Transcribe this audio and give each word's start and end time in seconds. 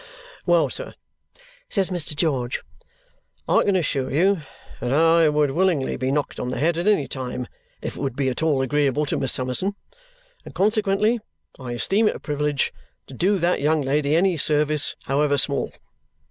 "Well, 0.47 0.71
sir," 0.71 0.95
says 1.69 1.91
Mr. 1.91 2.15
George, 2.15 2.63
"I 3.47 3.63
can 3.63 3.75
assure 3.75 4.09
you 4.09 4.41
that 4.79 4.91
I 4.91 5.29
would 5.29 5.51
willingly 5.51 5.95
be 5.95 6.09
knocked 6.11 6.39
on 6.39 6.49
the 6.49 6.57
head 6.57 6.75
at 6.79 6.87
any 6.87 7.07
time 7.07 7.45
if 7.83 7.95
it 7.95 8.01
would 8.01 8.15
be 8.15 8.27
at 8.29 8.41
all 8.41 8.63
agreeable 8.63 9.05
to 9.05 9.17
Miss 9.17 9.31
Summerson, 9.31 9.75
and 10.43 10.55
consequently 10.55 11.19
I 11.59 11.73
esteem 11.73 12.07
it 12.07 12.15
a 12.15 12.19
privilege 12.19 12.73
to 13.05 13.13
do 13.13 13.37
that 13.37 13.61
young 13.61 13.83
lady 13.83 14.15
any 14.15 14.37
service, 14.37 14.95
however 15.03 15.37
small. 15.37 15.71